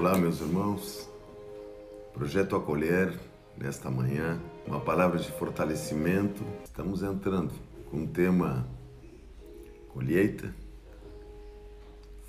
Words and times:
Olá, 0.00 0.16
meus 0.16 0.40
irmãos. 0.40 1.06
Projeto 2.14 2.56
Acolher, 2.56 3.14
nesta 3.54 3.90
manhã, 3.90 4.40
uma 4.66 4.80
palavra 4.80 5.18
de 5.18 5.30
fortalecimento. 5.30 6.42
Estamos 6.64 7.02
entrando 7.02 7.52
com 7.90 8.04
o 8.04 8.06
tema 8.06 8.66
colheita, 9.90 10.54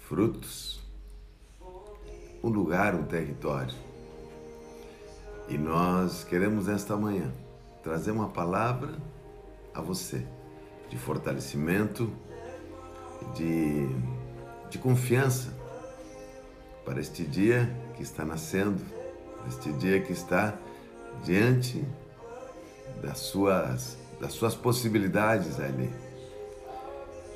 frutos, 0.02 0.82
um 2.44 2.50
lugar, 2.50 2.94
um 2.94 3.04
território. 3.04 3.74
E 5.48 5.58
nós 5.58 6.26
queremos 6.26 6.68
esta 6.68 6.98
manhã 6.98 7.32
trazer 7.82 8.12
uma 8.12 8.28
palavra 8.28 8.98
a 9.74 9.80
você 9.80 10.28
de 10.90 10.98
fortalecimento, 10.98 12.12
de, 13.34 13.88
de 14.70 14.78
confiança 14.78 15.61
para 16.86 17.00
este 17.00 17.24
dia 17.24 17.70
que 17.96 18.04
está 18.04 18.26
nascendo, 18.26 18.84
este 19.48 19.72
dia 19.74 20.02
que 20.02 20.14
está 20.14 20.58
diante 21.24 21.84
das 23.02 23.20
suas, 23.20 23.98
das 24.20 24.34
suas 24.34 24.56
possibilidades 24.56 25.60
ali. 25.60 25.90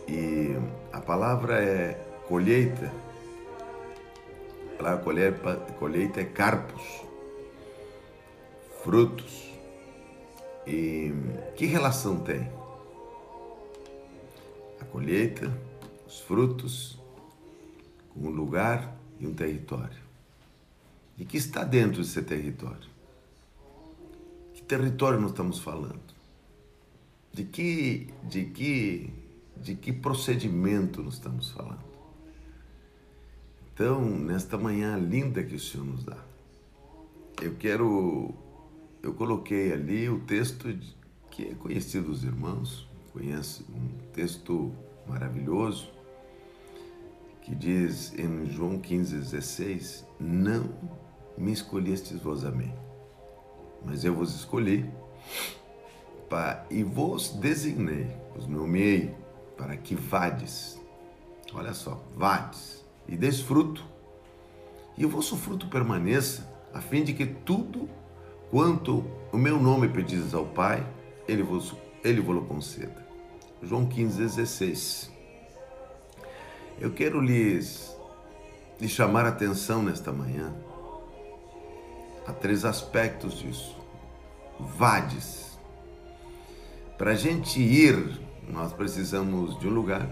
E 0.08 0.56
a 0.92 1.02
palavra 1.02 1.64
é 1.64 1.94
colheita. 2.28 2.92
A 4.74 4.78
palavra 4.78 5.04
colheita, 5.04 5.56
colheita 5.80 6.22
é 6.22 6.26
carpos, 6.26 6.84
frutos. 8.84 9.52
E 10.68 11.14
que 11.56 11.66
relação 11.66 12.20
tem? 12.20 12.52
A 14.82 14.86
colheita, 14.86 15.52
os 16.08 16.20
frutos, 16.20 17.00
com 18.14 18.28
o 18.28 18.32
lugar 18.32 18.95
e 19.20 19.28
um 19.28 19.34
território. 19.34 20.04
E 21.18 21.26
que 21.26 21.38
está 21.38 21.64
dentro 21.64 22.02
desse 22.02 22.22
território? 22.22 22.90
Que 24.54 24.62
território 24.62 25.20
nós 25.20 25.32
estamos 25.32 25.60
falando? 25.60 26.02
De 27.32 27.44
que, 27.44 28.08
de 28.24 28.46
que, 28.46 29.14
de 29.58 29.76
que 29.76 29.94
procedimento 29.94 31.02
nós 31.02 31.16
estamos 31.16 31.52
falando? 31.52 31.84
Então, 33.74 34.02
nesta 34.04 34.58
manhã 34.58 34.98
linda 34.98 35.44
que 35.44 35.56
o 35.56 35.60
Senhor 35.60 35.86
nos 35.86 36.04
dá, 36.04 36.18
eu 37.42 37.56
quero, 37.56 38.34
eu 39.04 39.14
coloquei 39.14 39.74
ali 39.74 40.10
o 40.10 40.20
texto 40.22 40.74
que 41.30 41.44
é 41.44 41.54
conhecido 41.56 42.08
dos 42.08 42.24
irmãos, 42.24 42.88
conhece 43.12 43.66
um 43.70 43.90
texto 44.14 44.74
maravilhoso, 45.06 45.92
que 47.46 47.54
diz 47.54 48.12
em 48.18 48.48
João 48.48 48.80
15,16: 48.80 50.04
Não 50.20 50.74
me 51.38 51.52
escolhestes 51.52 52.20
vós 52.20 52.44
a 52.44 52.50
mim, 52.50 52.74
mas 53.86 54.04
eu 54.04 54.16
vos 54.16 54.34
escolhi 54.34 54.90
para, 56.28 56.66
e 56.72 56.82
vos 56.82 57.30
designei, 57.30 58.08
vos 58.34 58.48
nomeei 58.48 59.14
para 59.56 59.78
que 59.78 59.94
vades. 59.94 60.82
Olha 61.54 61.74
só, 61.74 62.04
vades 62.16 62.84
e 63.08 63.16
deis 63.16 63.40
fruto, 63.40 63.86
e 64.98 65.06
o 65.06 65.10
vosso 65.10 65.38
fruto 65.38 65.68
permaneça, 65.68 66.52
a 66.74 66.82
fim 66.82 67.04
de 67.04 67.14
que 67.14 67.28
tudo 67.28 67.88
quanto 68.50 69.06
o 69.32 69.38
meu 69.38 69.62
nome 69.62 69.88
pedis 69.88 70.34
ao 70.34 70.48
Pai, 70.48 70.86
ele 71.28 71.44
vos, 71.44 71.76
ele 72.04 72.22
vos 72.22 72.48
conceda. 72.48 73.06
João 73.62 73.86
15,16. 73.86 75.15
Eu 76.80 76.92
quero 76.92 77.22
lhes, 77.22 77.96
lhes 78.80 78.92
chamar 78.92 79.26
a 79.26 79.30
atenção 79.30 79.82
nesta 79.82 80.12
manhã 80.12 80.54
a 82.28 82.34
três 82.34 82.66
aspectos 82.66 83.38
disso. 83.38 83.78
Vades. 84.60 85.58
Para 86.98 87.12
a 87.12 87.16
gente 87.16 87.62
ir, 87.62 88.20
nós 88.50 88.74
precisamos 88.74 89.58
de 89.60 89.68
um 89.68 89.72
lugar 89.72 90.10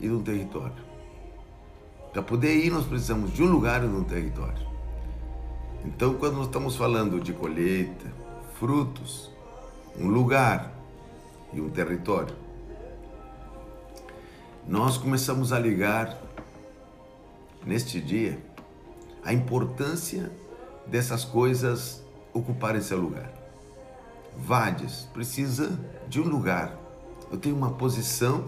e 0.00 0.08
de 0.08 0.12
um 0.12 0.22
território. 0.22 0.84
Para 2.12 2.22
poder 2.22 2.56
ir, 2.56 2.70
nós 2.70 2.84
precisamos 2.84 3.32
de 3.32 3.42
um 3.42 3.50
lugar 3.50 3.82
e 3.82 3.88
de 3.88 3.94
um 3.94 4.04
território. 4.04 4.66
Então, 5.84 6.14
quando 6.14 6.36
nós 6.36 6.46
estamos 6.46 6.76
falando 6.76 7.20
de 7.20 7.32
colheita, 7.32 8.12
frutos, 8.58 9.30
um 9.98 10.08
lugar 10.08 10.72
e 11.52 11.60
um 11.60 11.70
território, 11.70 12.34
nós 14.66 14.96
começamos 14.96 15.52
a 15.52 15.58
ligar 15.58 16.16
neste 17.64 18.00
dia 18.00 18.38
a 19.24 19.32
importância 19.32 20.30
dessas 20.86 21.24
coisas 21.24 22.02
ocuparem 22.32 22.80
seu 22.80 23.00
lugar. 23.00 23.32
Vades 24.36 25.08
precisa 25.12 25.78
de 26.08 26.20
um 26.20 26.24
lugar. 26.24 26.76
Eu 27.30 27.38
tenho 27.38 27.56
uma 27.56 27.72
posição 27.72 28.44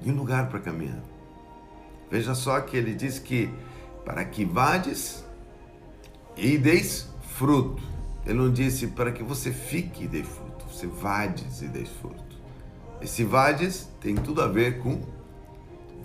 e 0.00 0.10
um 0.10 0.14
lugar 0.14 0.48
para 0.48 0.60
caminhar. 0.60 1.02
Veja 2.10 2.34
só 2.34 2.60
que 2.60 2.76
ele 2.76 2.94
diz 2.94 3.18
que 3.18 3.52
para 4.04 4.24
que 4.24 4.44
vades 4.44 5.24
e 6.36 6.56
deis 6.56 7.08
fruto. 7.34 7.82
Ele 8.24 8.38
não 8.38 8.52
disse 8.52 8.88
para 8.88 9.12
que 9.12 9.22
você 9.22 9.52
fique 9.52 10.04
e 10.04 10.08
dê 10.08 10.22
fruto. 10.22 10.66
Você 10.70 10.86
vades 10.86 11.62
e 11.62 11.68
deis 11.68 11.88
fruto. 11.88 12.35
Esse 13.00 13.24
vades 13.24 13.88
tem 14.00 14.14
tudo 14.14 14.42
a 14.42 14.48
ver 14.48 14.80
com 14.80 15.00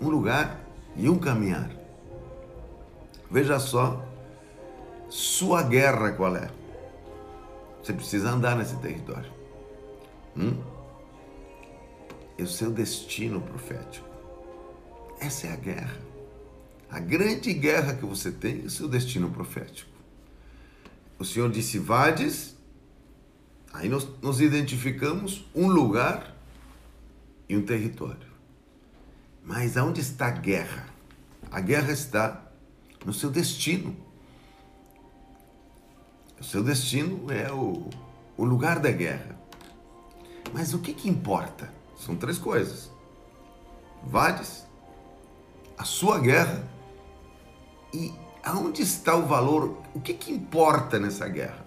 um 0.00 0.08
lugar 0.08 0.60
e 0.96 1.08
um 1.08 1.18
caminhar. 1.18 1.70
Veja 3.30 3.58
só, 3.58 4.04
sua 5.08 5.62
guerra 5.62 6.12
qual 6.12 6.36
é? 6.36 6.50
Você 7.82 7.92
precisa 7.92 8.30
andar 8.30 8.56
nesse 8.56 8.76
território. 8.76 9.30
Hum? 10.36 10.60
É 12.38 12.42
o 12.42 12.46
seu 12.46 12.70
destino 12.70 13.40
profético. 13.40 14.08
Essa 15.20 15.48
é 15.48 15.52
a 15.52 15.56
guerra. 15.56 15.98
A 16.90 17.00
grande 17.00 17.52
guerra 17.54 17.94
que 17.94 18.04
você 18.04 18.30
tem 18.30 18.62
é 18.62 18.66
o 18.66 18.70
seu 18.70 18.86
destino 18.86 19.30
profético. 19.30 19.90
O 21.18 21.24
Senhor 21.24 21.50
disse: 21.50 21.78
Vades, 21.78 22.56
aí 23.72 23.88
nós, 23.88 24.06
nós 24.20 24.40
identificamos 24.40 25.48
um 25.54 25.68
lugar 25.68 26.36
e 27.52 27.56
um 27.56 27.62
território. 27.62 28.32
Mas 29.44 29.76
aonde 29.76 30.00
está 30.00 30.28
a 30.28 30.30
guerra? 30.30 30.88
A 31.50 31.60
guerra 31.60 31.92
está 31.92 32.40
no 33.04 33.12
seu 33.12 33.30
destino. 33.30 33.94
O 36.40 36.44
seu 36.44 36.64
destino 36.64 37.30
é 37.30 37.52
o, 37.52 37.90
o 38.38 38.44
lugar 38.44 38.78
da 38.78 38.90
guerra. 38.90 39.38
Mas 40.54 40.72
o 40.72 40.78
que, 40.78 40.94
que 40.94 41.10
importa? 41.10 41.70
São 41.94 42.16
três 42.16 42.38
coisas: 42.38 42.90
Vades, 44.02 44.66
a 45.76 45.84
sua 45.84 46.18
guerra 46.18 46.66
e 47.92 48.14
aonde 48.42 48.80
está 48.80 49.14
o 49.14 49.26
valor? 49.26 49.76
O 49.94 50.00
que, 50.00 50.14
que 50.14 50.32
importa 50.32 50.98
nessa 50.98 51.28
guerra? 51.28 51.66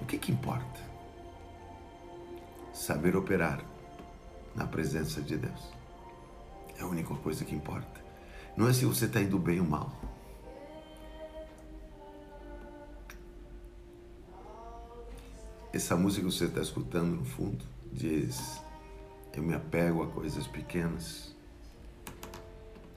O 0.00 0.06
que, 0.06 0.16
que 0.16 0.32
importa? 0.32 0.73
Saber 2.84 3.16
operar 3.16 3.64
na 4.54 4.66
presença 4.66 5.22
de 5.22 5.38
Deus. 5.38 5.72
É 6.76 6.82
a 6.82 6.86
única 6.86 7.14
coisa 7.14 7.42
que 7.42 7.54
importa. 7.54 8.04
Não 8.58 8.68
é 8.68 8.74
se 8.74 8.84
você 8.84 9.06
está 9.06 9.22
indo 9.22 9.38
bem 9.38 9.58
ou 9.58 9.66
mal. 9.66 9.90
Essa 15.72 15.96
música 15.96 16.28
que 16.28 16.34
você 16.34 16.44
está 16.44 16.60
escutando 16.60 17.16
no 17.16 17.24
fundo 17.24 17.64
diz: 17.90 18.62
Eu 19.32 19.42
me 19.42 19.54
apego 19.54 20.02
a 20.02 20.08
coisas 20.08 20.46
pequenas, 20.46 21.34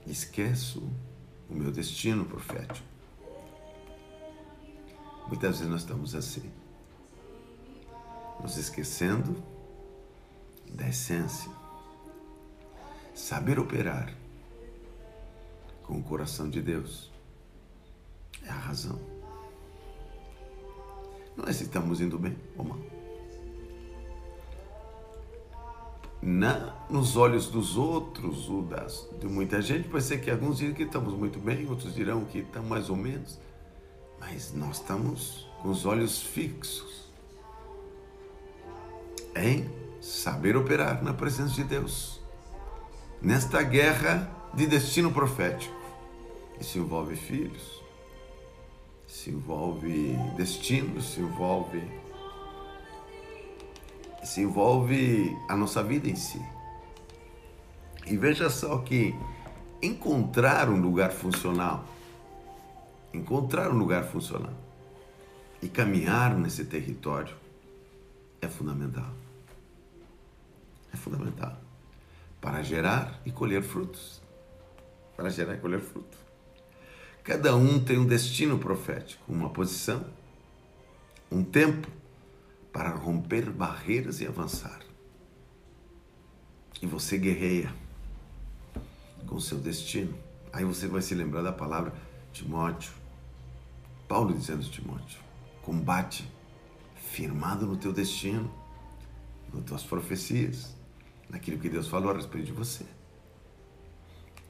esqueço 0.06 0.86
o 1.48 1.54
meu 1.54 1.72
destino 1.72 2.26
profético. 2.26 2.86
Muitas 5.28 5.60
vezes 5.60 5.72
nós 5.72 5.80
estamos 5.80 6.14
assim, 6.14 6.52
nos 8.42 8.58
esquecendo 8.58 9.57
da 10.72 10.88
essência. 10.88 11.50
Saber 13.14 13.58
operar 13.58 14.14
com 15.82 15.98
o 15.98 16.02
coração 16.02 16.48
de 16.48 16.60
Deus 16.60 17.10
é 18.44 18.50
a 18.50 18.54
razão. 18.54 18.98
Não 21.36 21.46
é 21.46 21.52
se 21.52 21.64
estamos 21.64 22.00
indo 22.00 22.18
bem 22.18 22.36
ou 22.56 22.64
mal. 22.64 22.78
Na, 26.20 26.74
nos 26.90 27.16
olhos 27.16 27.46
dos 27.46 27.76
outros 27.76 28.48
ou 28.50 28.62
das, 28.62 29.08
de 29.20 29.26
muita 29.26 29.62
gente, 29.62 29.88
pode 29.88 30.04
ser 30.04 30.20
que 30.20 30.30
alguns 30.30 30.58
digam 30.58 30.74
que 30.74 30.82
estamos 30.82 31.14
muito 31.14 31.38
bem, 31.38 31.68
outros 31.68 31.94
dirão 31.94 32.24
que 32.24 32.38
estamos 32.38 32.68
mais 32.68 32.90
ou 32.90 32.96
menos, 32.96 33.38
mas 34.18 34.52
nós 34.52 34.78
estamos 34.78 35.48
com 35.62 35.70
os 35.70 35.86
olhos 35.86 36.20
fixos 36.20 37.08
em 39.36 39.87
saber 40.08 40.56
operar 40.56 41.02
na 41.04 41.12
presença 41.12 41.54
de 41.54 41.64
Deus, 41.64 42.20
nesta 43.20 43.62
guerra 43.62 44.30
de 44.54 44.66
destino 44.66 45.12
profético. 45.12 45.76
Isso 46.58 46.78
envolve 46.78 47.14
filhos, 47.14 47.82
isso 49.06 49.30
envolve 49.30 50.16
destino, 50.36 50.98
isso 50.98 51.20
envolve 51.20 51.82
isso 54.22 54.40
envolve 54.40 55.36
a 55.48 55.54
nossa 55.54 55.82
vida 55.82 56.08
em 56.08 56.16
si. 56.16 56.42
E 58.06 58.16
veja 58.16 58.50
só 58.50 58.78
que 58.78 59.14
encontrar 59.80 60.68
um 60.68 60.80
lugar 60.80 61.12
funcional, 61.12 61.84
encontrar 63.14 63.70
um 63.70 63.78
lugar 63.78 64.04
funcional 64.04 64.54
e 65.62 65.68
caminhar 65.68 66.34
nesse 66.36 66.64
território 66.64 67.36
é 68.42 68.48
fundamental. 68.48 69.17
É 70.92 70.96
fundamental 70.96 71.68
para 72.40 72.62
gerar 72.62 73.20
e 73.24 73.30
colher 73.30 73.62
frutos. 73.62 74.22
Para 75.16 75.28
gerar 75.28 75.54
e 75.54 75.58
colher 75.58 75.80
frutos. 75.80 76.18
Cada 77.24 77.54
um 77.54 77.78
tem 77.82 77.98
um 77.98 78.06
destino 78.06 78.58
profético, 78.58 79.22
uma 79.30 79.50
posição, 79.50 80.06
um 81.30 81.42
tempo 81.42 81.88
para 82.72 82.90
romper 82.90 83.50
barreiras 83.50 84.20
e 84.20 84.26
avançar. 84.26 84.80
E 86.80 86.86
você 86.86 87.18
guerreia 87.18 87.74
com 89.26 89.38
seu 89.40 89.58
destino. 89.58 90.16
Aí 90.52 90.64
você 90.64 90.86
vai 90.86 91.02
se 91.02 91.14
lembrar 91.14 91.42
da 91.42 91.52
palavra 91.52 91.92
Timóteo. 92.32 92.92
Paulo 94.06 94.32
dizendo 94.32 94.64
a 94.64 94.70
Timóteo: 94.70 95.20
combate 95.60 96.26
firmado 97.10 97.66
no 97.66 97.76
teu 97.76 97.92
destino, 97.92 98.50
nas 99.52 99.64
tuas 99.64 99.82
profecias, 99.82 100.77
naquilo 101.28 101.58
que 101.58 101.68
Deus 101.68 101.88
falou 101.88 102.10
a 102.10 102.14
respeito 102.14 102.46
de 102.46 102.52
você. 102.52 102.86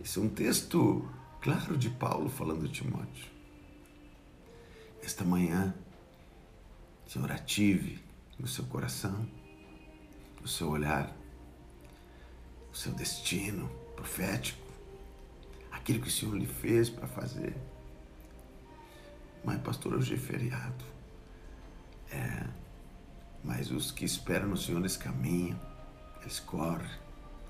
Esse 0.01 0.19
é 0.19 0.23
um 0.23 0.29
texto 0.29 1.09
claro 1.41 1.77
de 1.77 1.91
Paulo 1.91 2.29
falando 2.29 2.67
de 2.67 2.73
Timóteo. 2.73 3.27
Esta 5.03 5.25
manhã, 5.25 5.75
Senhor, 7.07 7.31
ative 7.33 7.99
no 8.39 8.47
seu 8.47 8.65
coração, 8.67 9.27
no 10.41 10.47
seu 10.47 10.69
olhar, 10.69 11.17
o 12.73 12.77
seu 12.77 12.93
destino 12.93 13.69
profético, 13.97 14.67
aquilo 15.73 16.01
que 16.01 16.09
o 16.09 16.11
Senhor 16.11 16.37
lhe 16.37 16.47
fez 16.47 16.89
para 16.89 17.09
fazer. 17.09 17.57
Mas, 19.45 19.61
pastor, 19.61 19.95
hoje 19.95 20.15
é 20.15 20.19
feriado. 20.19 20.85
É, 22.11 22.47
mas 23.43 23.71
os 23.71 23.91
que 23.91 24.05
esperam 24.05 24.49
no 24.49 24.57
Senhor, 24.57 24.79
eles 24.79 24.97
caminham, 24.97 25.59
eles 26.23 26.41
correm, 26.41 26.91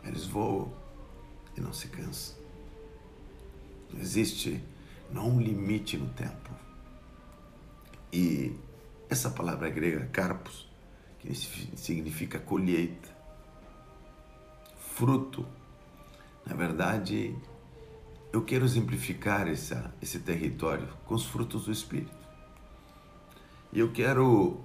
eles 0.05 0.25
voam 0.25 0.73
e 1.57 1.61
não 1.61 1.73
se 1.73 1.89
cansam. 1.89 2.37
Não 3.93 4.01
existe 4.01 4.63
não 5.11 5.31
um 5.31 5.41
limite 5.41 5.97
no 5.97 6.09
tempo. 6.11 6.51
E 8.13 8.55
essa 9.09 9.31
palavra 9.31 9.69
grega, 9.71 10.07
carpos, 10.07 10.69
que 11.19 11.35
significa 11.35 12.39
colheita, 12.39 13.09
fruto. 14.95 15.47
Na 16.45 16.55
verdade, 16.55 17.37
eu 18.33 18.45
quero 18.45 18.65
exemplificar 18.65 19.49
essa, 19.49 19.93
esse 20.01 20.21
território 20.21 20.89
com 21.07 21.15
os 21.15 21.25
frutos 21.25 21.65
do 21.65 21.73
Espírito. 21.73 22.17
E 23.73 23.81
eu 23.81 23.93
quero 23.93 24.61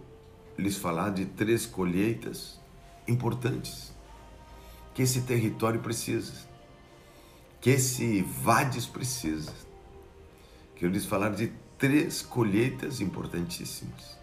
lhes 0.57 0.77
falar 0.77 1.09
de 1.09 1.25
três 1.25 1.65
colheitas 1.65 2.59
importantes 3.07 3.92
que 4.93 5.01
esse 5.01 5.21
território 5.21 5.79
precisa, 5.79 6.33
que 7.59 7.71
esse 7.71 8.21
Vades 8.21 8.85
precisa. 8.85 9.53
Quero 10.75 10.91
lhes 10.91 11.05
falar 11.05 11.29
de 11.29 11.51
três 11.77 12.21
colheitas 12.21 13.01
importantíssimas. 13.01 14.17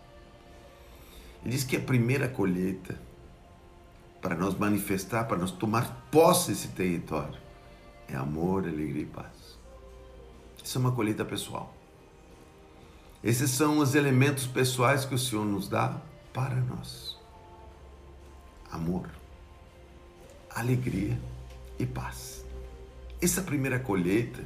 Ele 1.43 1.53
diz 1.53 1.65
que 1.65 1.77
a 1.77 1.81
primeira 1.81 2.29
colheita, 2.29 3.01
para 4.21 4.37
nós 4.37 4.57
manifestar, 4.57 5.25
para 5.25 5.39
nós 5.39 5.51
tomar 5.51 6.07
posse 6.11 6.51
desse 6.51 6.69
território, 6.69 7.41
é 8.07 8.17
amor, 8.17 8.65
alegria 8.65 9.03
e 9.03 9.07
paz. 9.07 9.59
Isso 10.63 10.77
é 10.77 10.81
uma 10.81 10.93
colheita 10.93 11.25
pessoal. 11.25 11.75
Esses 13.23 13.51
são 13.51 13.79
os 13.79 13.95
elementos 13.95 14.47
pessoais 14.47 15.05
que 15.05 15.15
o 15.15 15.19
Senhor 15.19 15.45
nos 15.45 15.69
dá 15.69 16.01
para 16.33 16.57
nós: 16.57 17.19
amor, 18.71 19.09
alegria 20.55 21.19
e 21.79 21.87
paz. 21.87 22.45
Essa 23.21 23.43
primeira 23.43 23.79
colheita, 23.79 24.45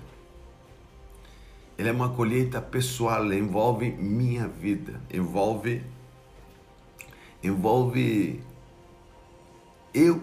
ela 1.77 1.89
é 1.89 1.93
uma 1.93 2.11
colheita 2.11 2.61
pessoal, 2.61 3.25
ela 3.25 3.35
envolve 3.35 3.91
minha 3.91 4.49
vida, 4.49 5.01
envolve 5.13 5.83
envolve 7.43 8.41
eu 9.93 10.23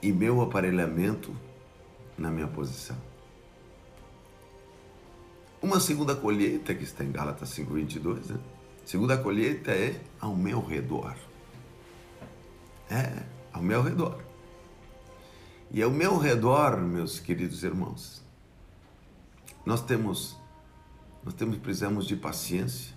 e 0.00 0.12
meu 0.12 0.40
aparelhamento 0.40 1.34
na 2.16 2.30
minha 2.30 2.46
posição. 2.46 2.96
Uma 5.60 5.80
segunda 5.80 6.14
colheita 6.14 6.72
que 6.74 6.84
está 6.84 7.02
em 7.02 7.10
Gálatas 7.10 7.50
5:22, 7.50 8.28
né? 8.28 8.38
Segunda 8.84 9.18
colheita 9.18 9.72
é 9.72 10.00
ao 10.20 10.34
meu 10.34 10.64
redor. 10.64 11.16
É, 12.90 13.24
ao 13.52 13.62
meu 13.62 13.82
redor. 13.82 14.22
E 15.70 15.82
ao 15.82 15.90
meu 15.90 16.16
redor, 16.16 16.78
meus 16.78 17.20
queridos 17.20 17.62
irmãos, 17.62 18.22
nós 19.66 19.82
temos 19.82 20.38
nós 21.22 21.34
temos 21.34 21.58
precisamos 21.58 22.06
de 22.06 22.16
paciência, 22.16 22.94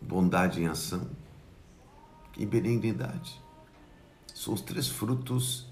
bondade 0.00 0.60
em 0.60 0.66
ação 0.66 1.08
e 2.36 2.44
benignidade. 2.44 3.40
São 4.34 4.52
os 4.52 4.60
três 4.60 4.88
frutos 4.88 5.66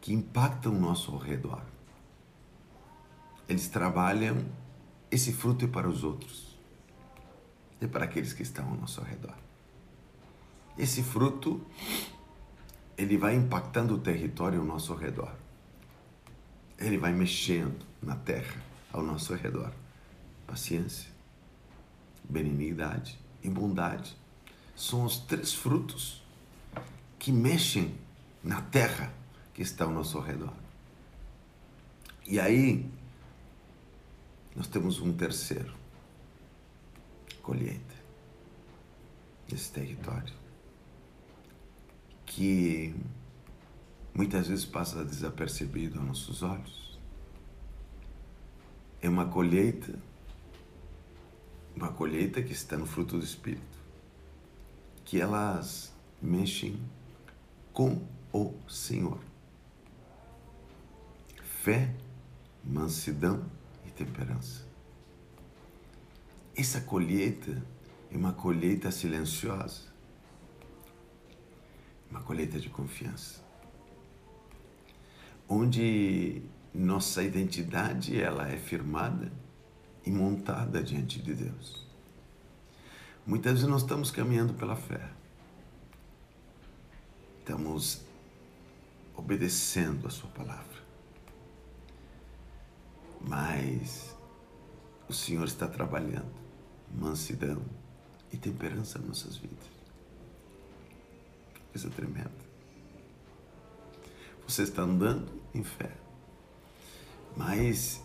que 0.00 0.12
impactam 0.12 0.72
o 0.72 0.78
nosso 0.78 1.16
redor. 1.16 1.62
Eles 3.48 3.68
trabalham, 3.68 4.44
esse 5.10 5.32
fruto 5.32 5.64
é 5.64 5.68
para 5.68 5.88
os 5.88 6.04
outros, 6.04 6.56
é 7.80 7.86
para 7.86 8.04
aqueles 8.04 8.32
que 8.32 8.42
estão 8.42 8.68
ao 8.68 8.76
nosso 8.76 9.00
redor. 9.00 9.34
Esse 10.78 11.02
fruto, 11.02 11.60
ele 12.96 13.18
vai 13.18 13.34
impactando 13.34 13.94
o 13.94 13.98
território 13.98 14.60
ao 14.60 14.64
nosso 14.64 14.94
redor. 14.94 15.34
Ele 16.78 16.96
vai 16.96 17.12
mexendo 17.12 17.84
na 18.00 18.14
terra 18.14 18.62
ao 18.92 19.02
nosso 19.02 19.34
redor. 19.34 19.72
Paciência, 20.46 21.10
benignidade 22.22 23.18
e 23.42 23.50
bondade 23.50 24.16
são 24.76 25.04
os 25.04 25.18
três 25.18 25.52
frutos 25.52 26.22
que 27.18 27.32
mexem 27.32 27.98
na 28.44 28.62
terra 28.62 29.12
que 29.52 29.62
está 29.62 29.84
ao 29.84 29.90
nosso 29.90 30.20
redor. 30.20 30.54
E 32.24 32.38
aí, 32.38 32.88
nós 34.54 34.68
temos 34.68 35.00
um 35.00 35.12
terceiro 35.12 35.74
colheita 37.42 37.96
nesse 39.50 39.72
território 39.72 40.47
que 42.38 42.94
muitas 44.14 44.46
vezes 44.46 44.64
passa 44.64 45.04
desapercebido 45.04 45.98
aos 45.98 46.06
nossos 46.06 46.44
olhos. 46.44 46.96
É 49.02 49.08
uma 49.08 49.26
colheita 49.26 49.98
uma 51.74 51.92
colheita 51.92 52.40
que 52.40 52.52
está 52.52 52.76
no 52.76 52.86
fruto 52.86 53.18
do 53.18 53.24
Espírito, 53.24 53.78
que 55.04 55.20
elas 55.20 55.92
mexem 56.22 56.80
com 57.72 58.00
o 58.32 58.54
Senhor. 58.68 59.18
Fé, 61.62 61.92
mansidão 62.64 63.44
e 63.84 63.90
temperança. 63.90 64.64
Essa 66.56 66.80
colheita 66.80 67.60
é 68.12 68.16
uma 68.16 68.32
colheita 68.32 68.92
silenciosa, 68.92 69.88
uma 72.10 72.20
colheita 72.20 72.58
de 72.58 72.68
confiança, 72.68 73.42
onde 75.48 76.42
nossa 76.74 77.22
identidade 77.22 78.20
ela 78.20 78.48
é 78.48 78.56
firmada 78.56 79.32
e 80.04 80.10
montada 80.10 80.82
diante 80.82 81.20
de 81.20 81.34
Deus. 81.34 81.86
Muitas 83.26 83.54
vezes 83.54 83.68
nós 83.68 83.82
estamos 83.82 84.10
caminhando 84.10 84.54
pela 84.54 84.74
fé. 84.74 85.10
Estamos 87.40 88.02
obedecendo 89.14 90.06
a 90.06 90.10
Sua 90.10 90.30
palavra. 90.30 90.78
Mas 93.20 94.16
o 95.08 95.12
Senhor 95.12 95.44
está 95.44 95.66
trabalhando 95.66 96.32
mansidão 96.94 97.62
e 98.32 98.36
temperança 98.36 98.98
nas 98.98 99.08
nossas 99.08 99.36
vidas. 99.36 99.77
Coisa 101.78 101.94
tremenda. 101.94 102.32
Você 104.48 104.64
está 104.64 104.82
andando 104.82 105.30
em 105.54 105.62
fé. 105.62 105.92
Mas 107.36 108.02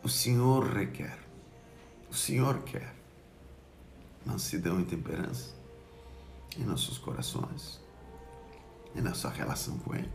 o 0.00 0.08
Senhor 0.08 0.64
requer, 0.72 1.18
o 2.08 2.14
Senhor 2.14 2.62
quer 2.62 2.94
mansidão 4.24 4.80
e 4.80 4.84
temperança 4.84 5.56
em 6.56 6.62
nossos 6.62 6.98
corações, 6.98 7.80
em 8.94 9.00
nossa 9.00 9.28
relação 9.28 9.76
com 9.78 9.92
Ele. 9.92 10.08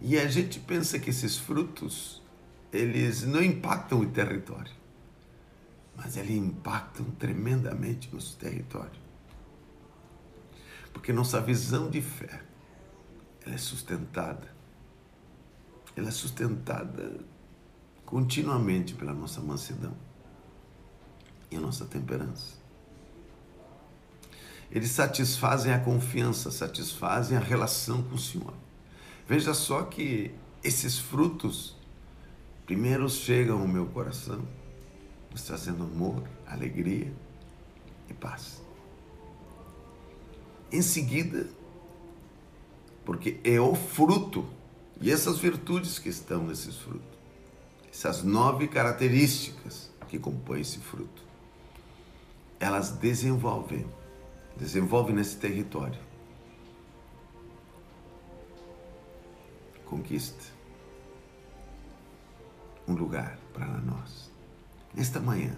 E 0.00 0.18
a 0.18 0.26
gente 0.26 0.58
pensa 0.58 0.98
que 0.98 1.10
esses 1.10 1.36
frutos, 1.36 2.22
eles 2.72 3.24
não 3.24 3.42
impactam 3.42 4.00
o 4.00 4.06
território, 4.10 4.72
mas 5.94 6.16
eles 6.16 6.38
impactam 6.38 7.04
tremendamente 7.18 8.08
nosso 8.10 8.38
território. 8.38 9.01
Porque 10.92 11.12
nossa 11.12 11.40
visão 11.40 11.90
de 11.90 12.00
fé, 12.00 12.42
ela 13.44 13.54
é 13.54 13.58
sustentada. 13.58 14.52
Ela 15.96 16.08
é 16.08 16.12
sustentada 16.12 17.20
continuamente 18.04 18.94
pela 18.94 19.12
nossa 19.12 19.40
mansidão 19.40 19.94
e 21.50 21.56
a 21.56 21.60
nossa 21.60 21.84
temperança. 21.84 22.60
Eles 24.70 24.90
satisfazem 24.90 25.72
a 25.72 25.78
confiança, 25.78 26.50
satisfazem 26.50 27.36
a 27.36 27.40
relação 27.40 28.02
com 28.02 28.14
o 28.14 28.18
Senhor. 28.18 28.54
Veja 29.28 29.52
só 29.52 29.82
que 29.82 30.34
esses 30.64 30.98
frutos 30.98 31.76
primeiro 32.64 33.08
chegam 33.08 33.60
ao 33.60 33.68
meu 33.68 33.86
coração, 33.86 34.42
nos 35.30 35.42
trazendo 35.42 35.84
amor, 35.84 36.22
alegria 36.46 37.12
e 38.08 38.14
paz. 38.14 38.62
Em 40.72 40.82
seguida, 40.82 41.48
porque 43.04 43.38
é 43.44 43.60
o 43.60 43.74
fruto 43.74 44.46
e 45.00 45.10
essas 45.10 45.38
virtudes 45.38 45.98
que 45.98 46.08
estão 46.08 46.44
nesses 46.46 46.76
frutos, 46.76 47.18
essas 47.92 48.22
nove 48.22 48.68
características 48.68 49.90
que 50.08 50.18
compõem 50.18 50.60
esse 50.60 50.78
fruto, 50.78 51.22
elas 52.58 52.90
desenvolvem, 52.90 53.86
desenvolvem 54.56 55.14
nesse 55.14 55.36
território 55.36 56.00
conquista 59.92 60.46
um 62.88 62.94
lugar 62.94 63.38
para 63.52 63.66
nós. 63.66 64.30
Nesta 64.94 65.20
manhã, 65.20 65.54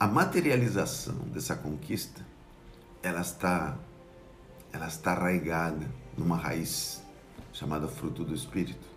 a 0.00 0.06
materialização 0.06 1.14
dessa 1.28 1.54
conquista, 1.54 2.24
ela 3.04 3.20
está, 3.20 3.76
ela 4.72 4.86
está 4.86 5.12
arraigada 5.12 5.86
numa 6.16 6.38
raiz 6.38 7.02
chamada 7.52 7.86
fruto 7.86 8.24
do 8.24 8.34
Espírito. 8.34 8.88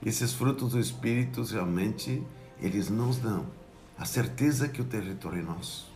E 0.00 0.08
esses 0.08 0.32
frutos 0.32 0.72
do 0.72 0.78
Espírito 0.78 1.42
realmente 1.42 2.24
eles 2.60 2.88
nos 2.88 3.18
dão 3.18 3.46
a 3.98 4.04
certeza 4.04 4.68
que 4.68 4.80
o 4.80 4.84
território 4.84 5.40
é 5.40 5.42
nosso, 5.42 5.92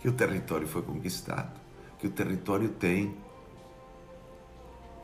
que 0.00 0.08
o 0.08 0.12
território 0.12 0.68
foi 0.68 0.82
conquistado, 0.82 1.58
que 1.98 2.06
o 2.06 2.10
território 2.10 2.68
tem 2.68 3.16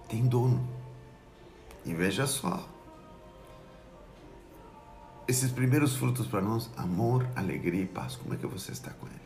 tem 0.09 0.27
dono. 0.27 0.69
E 1.87 1.95
veja 1.95 2.27
só, 2.27 2.69
esses 5.27 5.51
primeiros 5.51 5.97
frutos 5.97 6.27
para 6.27 6.43
nós, 6.43 6.71
amor, 6.77 7.27
alegria 7.35 7.83
e 7.83 7.87
paz, 7.87 8.17
como 8.17 8.35
é 8.35 8.37
que 8.37 8.47
você 8.47 8.73
está 8.73 8.91
com 8.91 9.07
eles? 9.07 9.22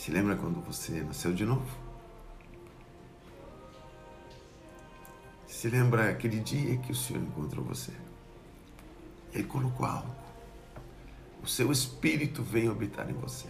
Se 0.00 0.10
lembra 0.10 0.34
quando 0.34 0.64
você 0.64 1.02
nasceu 1.02 1.30
de 1.30 1.44
novo? 1.44 1.76
Se 5.46 5.68
lembra 5.68 6.08
aquele 6.08 6.40
dia 6.40 6.78
que 6.78 6.90
o 6.90 6.94
Senhor 6.94 7.22
encontrou 7.22 7.62
você? 7.62 7.92
Ele 9.30 9.44
colocou 9.44 9.84
algo. 9.84 10.16
O 11.42 11.46
seu 11.46 11.70
espírito 11.70 12.42
veio 12.42 12.70
habitar 12.70 13.10
em 13.10 13.12
você. 13.12 13.46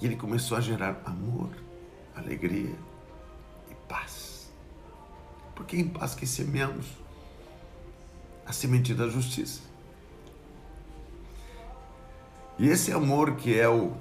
E 0.00 0.06
ele 0.06 0.16
começou 0.16 0.58
a 0.58 0.60
gerar 0.60 1.00
amor, 1.04 1.50
alegria, 2.16 2.74
paz. 3.88 4.50
Porque 5.54 5.76
é 5.76 5.78
em 5.78 5.88
paz 5.88 6.16
que 6.16 6.26
semeamos 6.26 6.86
a 8.44 8.52
semente 8.52 8.92
da 8.92 9.08
justiça. 9.08 9.60
E 12.58 12.66
esse 12.66 12.90
amor 12.90 13.36
que 13.36 13.56
é 13.56 13.68
o 13.68 13.96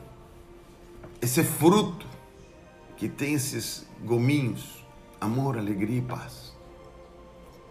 esse 1.21 1.43
fruto 1.43 2.07
que 2.97 3.07
tem 3.07 3.33
esses 3.33 3.85
gominhos, 4.03 4.85
amor, 5.19 5.57
alegria 5.57 5.99
e 5.99 6.01
paz. 6.01 6.55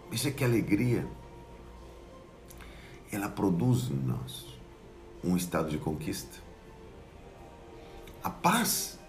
Veja 0.09 0.31
que 0.31 0.43
alegria 0.43 1.07
ela 3.11 3.27
produz 3.27 3.89
em 3.91 3.95
nós 3.95 4.45
um 5.23 5.35
estado 5.35 5.69
de 5.69 5.77
conquista. 5.77 6.37
A 8.23 8.29
paz 8.29 8.99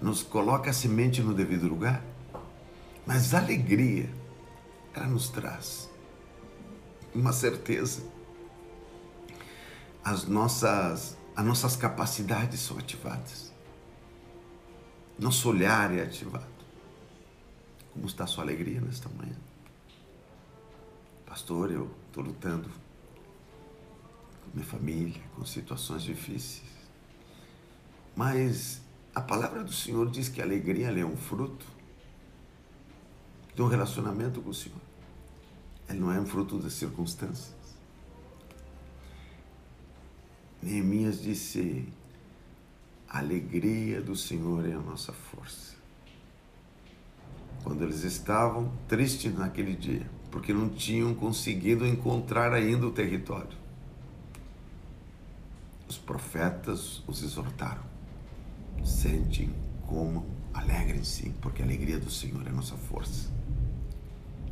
nos 0.00 0.22
coloca 0.22 0.70
a 0.70 0.72
semente 0.72 1.22
no 1.22 1.34
devido 1.34 1.68
lugar. 1.68 2.02
Mas 3.06 3.34
a 3.34 3.38
alegria, 3.38 4.08
ela 4.94 5.06
nos 5.06 5.28
traz 5.28 5.90
uma 7.14 7.32
certeza. 7.32 8.02
As 10.02 10.26
nossas, 10.26 11.16
as 11.36 11.44
nossas 11.44 11.76
capacidades 11.76 12.60
são 12.60 12.78
ativadas. 12.78 13.53
Nosso 15.18 15.48
olhar 15.48 15.92
é 15.94 16.02
ativado. 16.02 16.52
Como 17.92 18.06
está 18.06 18.24
a 18.24 18.26
sua 18.26 18.42
alegria 18.42 18.80
nesta 18.80 19.08
manhã? 19.08 19.36
Pastor, 21.24 21.70
eu 21.70 21.90
estou 22.08 22.24
lutando 22.24 22.68
com 22.68 24.50
minha 24.54 24.66
família, 24.66 25.22
com 25.36 25.44
situações 25.44 26.02
difíceis. 26.02 26.74
Mas 28.16 28.82
a 29.14 29.20
palavra 29.20 29.62
do 29.62 29.72
Senhor 29.72 30.10
diz 30.10 30.28
que 30.28 30.40
a 30.40 30.44
alegria 30.44 30.88
é 30.88 31.04
um 31.04 31.16
fruto 31.16 31.66
de 33.54 33.62
um 33.62 33.68
relacionamento 33.68 34.42
com 34.42 34.50
o 34.50 34.54
Senhor. 34.54 34.80
Ele 35.88 36.00
não 36.00 36.10
é 36.10 36.18
um 36.18 36.26
fruto 36.26 36.58
das 36.58 36.72
circunstâncias. 36.72 37.54
Neemias 40.60 41.20
disse: 41.20 41.86
a 43.14 43.20
alegria 43.20 44.02
do 44.02 44.16
Senhor 44.16 44.68
é 44.68 44.72
a 44.72 44.80
nossa 44.80 45.12
força. 45.12 45.76
Quando 47.62 47.84
eles 47.84 48.02
estavam 48.02 48.72
tristes 48.88 49.32
naquele 49.32 49.76
dia, 49.76 50.04
porque 50.32 50.52
não 50.52 50.68
tinham 50.68 51.14
conseguido 51.14 51.86
encontrar 51.86 52.52
ainda 52.52 52.88
o 52.88 52.90
território, 52.90 53.56
os 55.88 55.96
profetas 55.96 57.04
os 57.06 57.22
exortaram: 57.22 57.84
sentem, 58.84 59.54
comam, 59.86 60.26
alegrem-se, 60.52 61.30
porque 61.40 61.62
a 61.62 61.64
alegria 61.64 62.00
do 62.00 62.10
Senhor 62.10 62.44
é 62.44 62.50
a 62.50 62.52
nossa 62.52 62.76
força. 62.76 63.30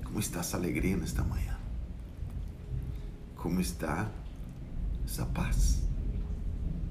Como 0.05 0.21
está 0.21 0.39
essa 0.39 0.57
alegria 0.57 0.97
nesta 0.97 1.25
manhã? 1.25 1.59
Como 3.35 3.61
está 3.61 4.09
essa 5.05 5.27
paz? 5.27 5.83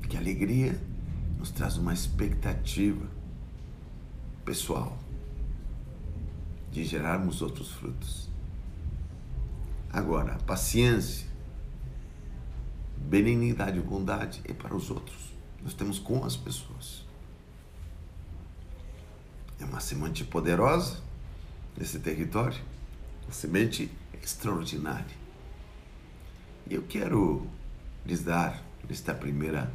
Que 0.10 0.18
alegria 0.18 0.78
nos 1.42 1.50
traz 1.50 1.76
uma 1.76 1.92
expectativa 1.92 3.10
pessoal 4.46 4.96
de 6.72 6.86
gerarmos 6.86 7.42
outros 7.42 7.72
frutos. 7.72 8.30
Agora, 9.92 10.38
paciência, 10.46 11.28
benignidade 12.96 13.80
e 13.80 13.82
bondade 13.82 14.40
é 14.46 14.54
para 14.54 14.76
os 14.76 14.92
outros. 14.92 15.34
Nós 15.64 15.74
temos 15.74 15.98
com 15.98 16.24
as 16.24 16.38
pessoas. 16.38 17.04
É 19.60 19.66
uma 19.66 19.80
semente 19.80 20.24
poderosa 20.24 21.02
nesse 21.76 21.98
território 21.98 22.62
uma 23.24 23.34
semente 23.34 23.92
extraordinária. 24.22 25.18
E 26.70 26.76
eu 26.76 26.84
quero 26.84 27.48
lhes 28.06 28.24
dar 28.24 28.64
esta 28.88 29.16
primeira, 29.16 29.74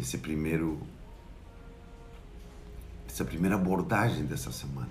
esse 0.00 0.16
primeiro, 0.16 0.80
essa 3.06 3.22
primeira 3.22 3.56
abordagem 3.56 4.24
dessa 4.24 4.50
semana. 4.50 4.88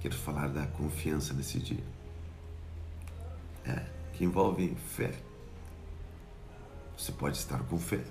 Quero 0.00 0.14
falar 0.14 0.48
da 0.48 0.66
confiança 0.66 1.34
nesse 1.34 1.58
dia. 1.58 1.84
É, 3.66 3.84
que 4.14 4.24
envolve 4.24 4.74
fé. 4.96 5.12
Você 6.96 7.12
pode 7.12 7.36
estar 7.36 7.62
com 7.64 7.78
fé, 7.78 8.02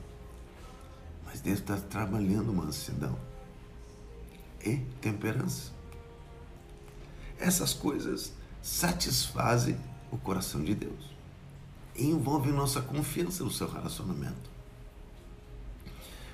mas 1.26 1.42
Deus 1.42 1.60
está 1.60 1.76
trabalhando 1.76 2.54
mansidão 2.54 3.18
e 4.64 4.78
temperança. 5.02 5.72
Essas 7.40 7.74
coisas 7.74 8.32
satisfazem 8.62 9.78
o 10.12 10.18
coração 10.18 10.64
de 10.64 10.76
Deus 10.76 11.11
e 11.96 12.06
envolvem 12.06 12.54
nossa 12.54 12.82
confiança 12.82 13.44
no 13.44 13.52
seu 13.52 13.70
relacionamento. 13.70 14.50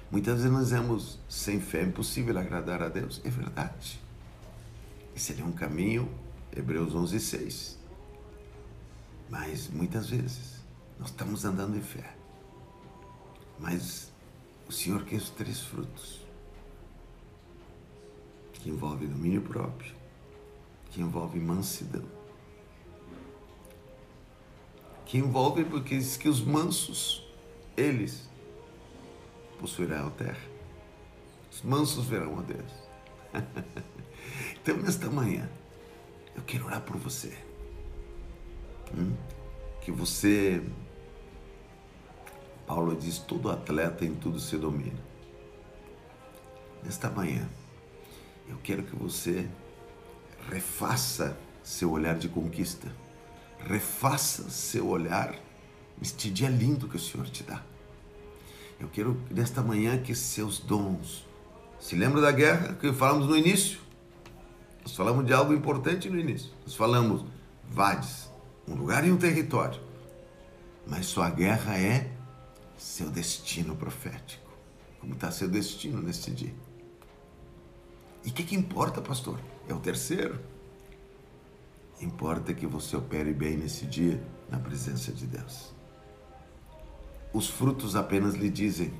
Muitas 0.09 0.37
vezes 0.37 0.51
nós 0.51 0.63
dizemos, 0.65 1.19
sem 1.27 1.59
fé 1.59 1.81
é 1.81 1.83
impossível 1.83 2.37
agradar 2.37 2.81
a 2.81 2.87
Deus. 2.87 3.19
É 3.25 3.29
verdade. 3.29 3.99
Esse 5.15 5.39
é 5.39 5.43
um 5.43 5.51
caminho, 5.51 6.09
Hebreus 6.55 6.95
11, 6.95 7.19
6. 7.19 7.77
Mas 9.29 9.67
muitas 9.67 10.09
vezes 10.09 10.61
nós 10.97 11.09
estamos 11.09 11.43
andando 11.43 11.75
em 11.75 11.81
fé. 11.81 12.15
Mas 13.59 14.11
o 14.67 14.71
Senhor 14.71 15.03
quer 15.03 15.17
os 15.17 15.29
três 15.29 15.59
frutos. 15.59 16.25
Que 18.53 18.69
envolve 18.69 19.07
domínio 19.07 19.41
próprio, 19.41 19.93
que 20.89 21.01
envolve 21.01 21.39
mansidão, 21.39 22.05
que 25.07 25.17
envolve 25.17 25.63
porque 25.63 25.97
diz 25.97 26.17
que 26.17 26.27
os 26.27 26.41
mansos, 26.41 27.25
eles 27.77 28.29
possuirão 29.57 30.07
a 30.07 30.11
terra. 30.11 30.45
Os 31.49 31.61
mansos 31.61 32.05
verão 32.05 32.37
a 32.37 32.41
Deus. 32.41 32.71
então, 34.61 34.75
nesta 34.77 35.09
manhã, 35.09 35.49
eu 36.35 36.43
quero 36.43 36.65
orar 36.65 36.81
por 36.81 36.97
você. 36.97 37.35
Hum? 38.93 39.15
Que 39.81 39.91
você, 39.91 40.61
Paulo 42.67 42.93
diz, 42.93 43.17
todo 43.17 43.49
atleta 43.49 44.03
em 44.03 44.13
tudo 44.13 44.41
se 44.41 44.57
domina. 44.57 44.99
Nesta 46.83 47.09
manhã, 47.09 47.47
eu 48.49 48.57
quero 48.61 48.83
que 48.83 48.95
você 48.95 49.49
refaça 50.49 51.37
seu 51.63 51.91
olhar 51.91 52.17
de 52.17 52.27
conquista. 52.27 52.91
Refaça 53.59 54.49
seu 54.49 54.87
olhar 54.87 55.35
neste 55.99 56.29
dia 56.29 56.49
lindo 56.49 56.87
que 56.87 56.95
o 56.95 56.99
Senhor 56.99 57.27
te 57.27 57.43
dá. 57.43 57.61
Eu 58.79 58.87
quero 58.89 59.19
nesta 59.29 59.61
manhã 59.61 59.97
que 59.97 60.13
seus 60.13 60.59
dons. 60.59 61.25
Se 61.79 61.95
lembra 61.95 62.21
da 62.21 62.31
guerra 62.31 62.73
que 62.75 62.93
falamos 62.93 63.27
no 63.27 63.35
início? 63.35 63.79
Nós 64.83 64.95
falamos 64.95 65.25
de 65.25 65.33
algo 65.33 65.53
importante 65.53 66.09
no 66.09 66.19
início. 66.19 66.51
Nós 66.65 66.75
falamos 66.75 67.25
Vades, 67.69 68.31
um 68.67 68.75
lugar 68.75 69.05
e 69.05 69.11
um 69.11 69.17
território. 69.17 69.81
Mas 70.85 71.07
sua 71.07 71.29
guerra 71.29 71.77
é 71.77 72.09
seu 72.77 73.09
destino 73.09 73.75
profético. 73.75 74.49
Como 74.99 75.13
está 75.13 75.31
seu 75.31 75.47
destino 75.47 76.01
neste 76.01 76.31
dia? 76.31 76.53
E 78.23 78.29
o 78.29 78.33
que, 78.33 78.43
que 78.43 78.55
importa, 78.55 79.01
pastor? 79.01 79.39
É 79.67 79.73
o 79.73 79.79
terceiro. 79.79 80.39
Importa 81.99 82.53
que 82.53 82.67
você 82.67 82.95
opere 82.95 83.33
bem 83.33 83.57
nesse 83.57 83.85
dia 83.85 84.21
na 84.49 84.59
presença 84.59 85.11
de 85.11 85.25
Deus. 85.25 85.73
Os 87.33 87.49
frutos 87.49 87.95
apenas 87.95 88.35
lhe 88.35 88.49
dizem 88.49 88.93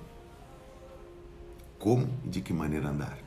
como 1.78 2.10
e 2.26 2.30
de 2.30 2.42
que 2.42 2.52
maneira 2.52 2.90
andar. 2.90 3.18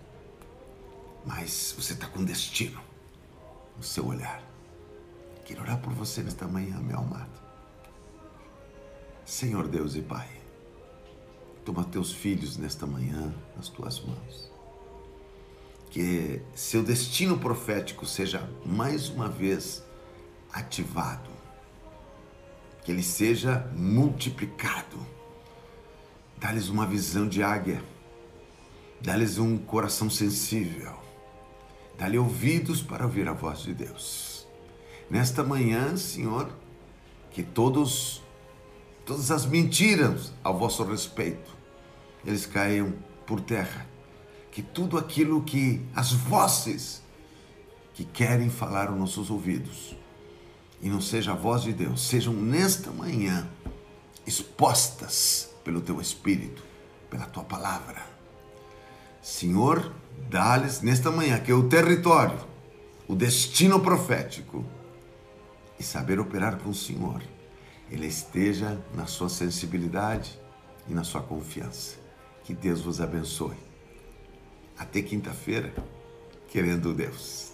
Mas 1.25 1.75
você 1.77 1.93
está 1.93 2.07
com 2.09 2.25
destino 2.25 2.81
no 3.77 3.83
seu 3.83 4.07
olhar. 4.07 4.43
Quero 5.45 5.63
orar 5.63 5.81
por 5.81 5.93
você 5.93 6.23
nesta 6.23 6.47
manhã, 6.47 6.79
meu 6.81 6.99
amado. 6.99 7.41
Senhor 9.25 9.69
Deus 9.69 9.95
e 9.95 10.03
Pai, 10.03 10.29
toma 11.65 11.85
teus 11.85 12.13
filhos 12.13 12.57
nesta 12.57 12.87
manhã 12.87 13.33
nas 13.57 13.69
tuas 13.69 14.01
mãos. 14.01 14.51
Que 15.91 16.41
seu 16.55 16.83
destino 16.83 17.39
profético 17.39 18.07
seja 18.07 18.49
mais 18.65 19.09
uma 19.09 19.29
vez 19.29 19.83
ativado 20.53 21.41
que 22.83 22.91
ele 22.91 23.03
seja 23.03 23.71
multiplicado. 23.77 24.99
Dá-lhes 26.39 26.69
uma 26.69 26.87
visão 26.87 27.29
de 27.29 27.43
águia, 27.43 27.83
dá-lhes 29.01 29.39
um 29.39 29.59
coração 29.59 30.09
sensível, 30.09 30.99
dá-lhe 31.99 32.19
ouvidos 32.19 32.83
para 32.83 33.05
ouvir 33.05 33.29
a 33.29 33.33
voz 33.33 33.61
de 33.61 33.75
Deus. 33.75 34.49
Nesta 35.11 35.45
manhã, 35.45 35.97
Senhor, 35.97 36.51
que 37.31 37.43
todos, 37.43 38.23
todas 39.05 39.31
as 39.31 39.45
mentiras 39.45 40.33
ao 40.43 40.59
vosso 40.59 40.83
respeito, 40.83 41.57
eles 42.25 42.47
caiam 42.47 42.95
por 43.27 43.41
terra. 43.41 43.87
Que 44.51 44.63
tudo 44.63 44.99
aquilo 44.99 45.43
que 45.43 45.81
as 45.95 46.13
vozes 46.13 47.03
que 47.95 48.05
querem 48.05 48.49
falar 48.49 48.89
aos 48.89 48.99
nossos 48.99 49.31
ouvidos, 49.31 49.95
e 50.81 50.89
não 50.89 51.01
seja 51.01 51.33
a 51.33 51.35
voz 51.35 51.63
de 51.63 51.73
Deus, 51.73 52.01
sejam 52.01 52.33
nesta 52.33 52.91
manhã 52.91 53.49
expostas 54.27 55.51
pelo 55.63 55.81
teu 55.81 56.01
Espírito, 56.01 56.63
pela 57.11 57.27
tua 57.27 57.45
palavra. 57.45 58.03
Senhor, 59.21 59.93
dá-lhes 60.31 60.81
nesta 60.81 61.11
manhã 61.11 61.39
que 61.39 61.53
é 61.53 61.55
o 61.55 61.69
território, 61.69 62.39
o 63.07 63.15
destino 63.15 63.81
profético 63.81 64.65
e 65.79 65.83
saber 65.83 66.19
operar 66.19 66.57
com 66.59 66.71
o 66.71 66.75
Senhor. 66.75 67.23
Ele 67.91 68.07
esteja 68.07 68.81
na 68.95 69.07
sua 69.07 69.29
sensibilidade 69.29 70.39
e 70.89 70.95
na 70.95 71.05
sua 71.05 71.21
confiança. 71.21 71.97
Que 72.45 72.55
Deus 72.55 72.81
vos 72.81 73.01
abençoe. 73.01 73.70
Até 74.81 75.03
quinta-feira, 75.03 75.71
querendo 76.49 76.95
Deus. 76.95 77.50